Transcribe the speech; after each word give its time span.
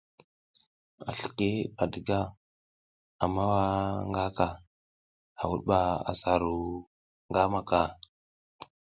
A 1.09 1.11
slikid 1.19 1.67
a 1.81 1.83
diga, 1.93 2.21
a 3.23 3.25
mowa 3.33 3.65
nga 4.09 4.23
ka, 4.37 4.47
a 5.41 5.43
wud 5.49 5.61
ba 5.69 5.79
asa 6.11 6.31
ru 6.41 6.55
ngamaka. 7.29 7.81